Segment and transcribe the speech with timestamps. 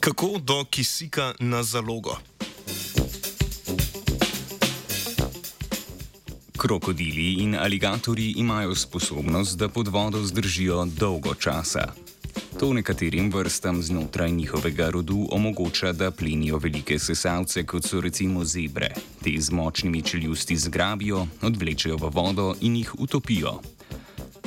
[0.00, 2.16] Kako do kisika na zalogo?
[6.58, 11.92] Krokodili in aligatori imajo sposobnost, da pod vodo zdržijo dolgo časa.
[12.60, 18.94] To nekaterim vrstam znotraj njihovega rodu omogoča, da plenijo velike sesalce, kot so recimo zebre.
[19.24, 23.60] Te z močnimi čeljusti zgrabijo, odvlečejo v vodo in jih utopijo.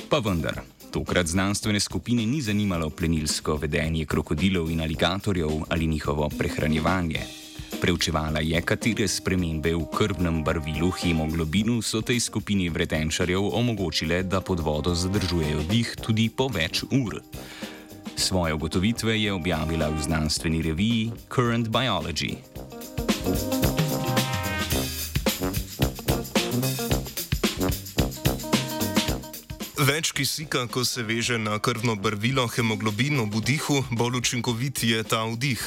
[0.10, 0.62] Pa vendar,
[0.94, 7.20] tokrat znanstvene skupine ni zanimalo plenilsko vedenje krokodilov in aligatorjev ali njihovo prehranjevanje.
[7.82, 14.60] Preučevala je, katere spremembe v krvnem barvilu hemoglobinu so tej skupini vretenčarjev omogočile, da pod
[14.60, 17.20] vodo zadržujejo dih tudi po več ur.
[18.16, 22.38] Svoje ugotovitve je objavila v znanstveni reviji Current Biology.
[29.84, 35.26] Več kisika, ko se veže na krvno barvilo hemoglobin v vdihu, bolj učinkovit je ta
[35.28, 35.60] vdih.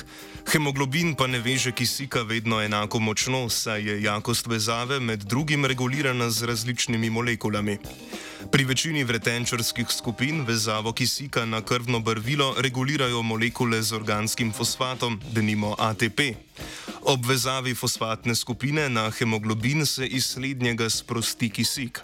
[0.48, 6.30] Hemoglobin pa ne veže kisika vedno enako močno, saj je jakost vezave med drugim regulirana
[6.30, 7.76] z različnimi molekulami.
[8.48, 15.76] Pri večini vretenčarskih skupin vezavo kisika na krvno barvilo regulirajo molekule z organskim fosfatom, denimo
[15.78, 16.32] ATP.
[17.04, 22.00] Ob vezavi fosfatne skupine na hemoglobin se iz slednjega sprosti kisik.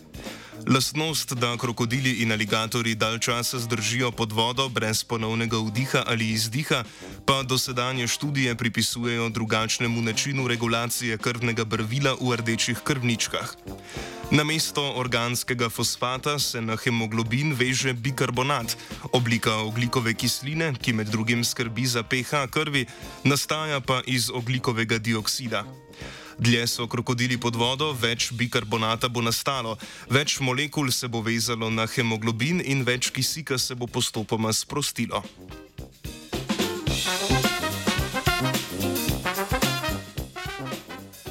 [0.66, 6.84] Lastnost, da krokodili in aligatori dalj časa zdržijo pod vodo brez ponovnega vdiha ali izdiha,
[7.26, 13.56] pa dosedanje študije pripisujejo drugačnemu načinu regulacije krvnega barvila v rdečih krvničkah.
[14.30, 18.76] Na mesto organskega fosfata se na hemoglobin veže bikarbonat,
[19.12, 22.86] oblika oglikove kisline, ki med drugim skrbi za pH krvi,
[23.24, 25.64] nastaja pa iz oglikovega dioksida.
[26.42, 29.76] Dlje so krokodili pod vodo, več bikarbonata bo nastalo,
[30.10, 35.22] več molekul se bo vezalo na hemoglobin in več kisika se bo postopoma sprostilo.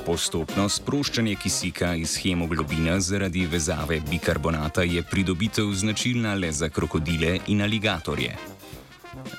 [0.08, 7.68] Postopno sproščanje kisika iz hemoglobina zaradi vezave bikarbonata je pridobitev značilna le za krokodile in
[7.68, 8.61] aligatorje.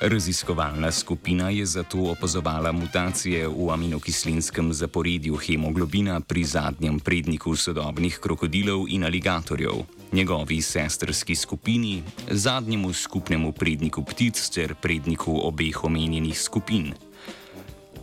[0.00, 8.84] Raziskovalna skupina je zato opazovala mutacije v aminokislinskem zaporedju hemoglobina pri zadnjem predniku sodobnih krokodilov
[8.88, 16.92] in aligatorjev, njegovi sestrski skupini, zadnjemu skupnemu predniku ptic ter predniku obeh omenjenih skupin.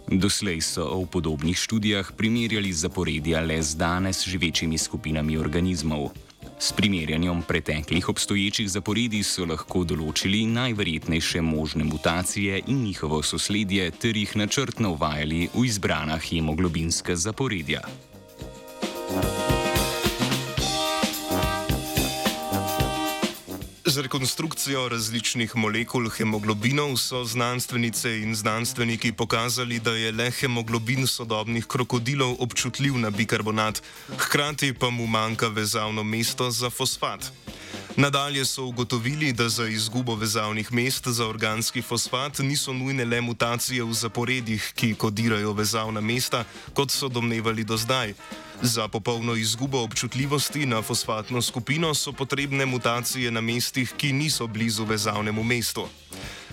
[0.08, 6.10] Doslej so v podobnih študijah primerjali zaporedja le z danes živečimi skupinami organizmov.
[6.62, 14.18] S primerjanjem preteklih obstoječih zaporedij so lahko določili najverjetnejše možne mutacije in njihovo sosledje ter
[14.18, 17.82] jih načrtno uvajali v izbrana hemoglobinska zaporedja.
[23.90, 31.66] Z rekonstrukcijo različnih molekul hemoglobinov so znanstvenice in znanstveniki pokazali, da je le hemoglobin sodobnih
[31.66, 33.82] krokodilov občutljiv na bikarbonat,
[34.18, 37.32] hkrati pa mu manjka vezavno mesto za fosfat.
[37.96, 43.84] Nadalje so ugotovili, da za izgubo vezavnih mest za organski fosfat niso nujne le mutacije
[43.84, 48.14] v zaporedjih, ki kodirajo vezavna mesta, kot so domnevali do zdaj.
[48.62, 54.86] Za popolno izgubo občutljivosti na fosfatno skupino so potrebne mutacije na mestih, ki niso blizu
[54.86, 55.88] vezavnemu mestu.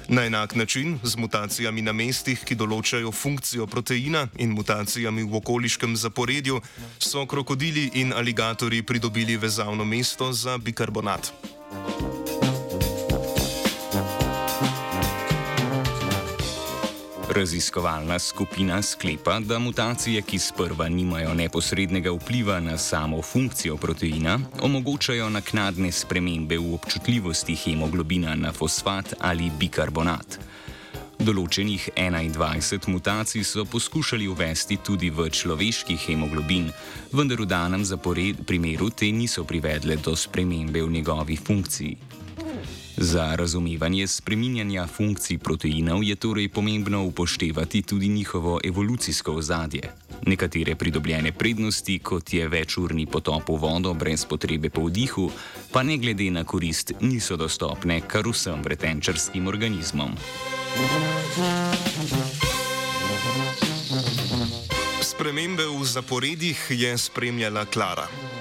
[0.08, 5.96] Na enak način, z mutacijami na mestih, ki določajo funkcijo proteina in mutacijami v okoliškem
[5.98, 6.60] zaporedju,
[6.98, 11.32] so krokodili in aligatori pridobili vezavno mesto za bikarbonat.
[17.36, 25.28] Raziskovalna skupina sklepa, da mutacije, ki sprva nimajo neposrednega vpliva na samo funkcijo proteina, omogočajo
[25.30, 30.38] naknadne spremembe v občutljivosti hemoglobina na fosfat ali bikarbonat.
[31.20, 36.72] Določenih 21 mutacij so poskušali uvesti tudi v človeški hemoglobin,
[37.12, 42.15] vendar v danem zapored primeru te niso privedle do spremembe v njegovi funkciji.
[42.96, 49.92] Za razumevanje spreminjanja funkcij proteinov je torej pomembno upoštevati tudi njihovo evolucijsko ozadje.
[50.26, 55.30] Nekatere pridobljene prednosti, kot je večurni potop v vodo brez potrebe po vdihu,
[55.72, 60.16] pa ne glede na korist niso dostopne kar vsem vretenčarskim organizmom.
[65.02, 68.35] Spremembe v zaporedjih je spremljala Klara.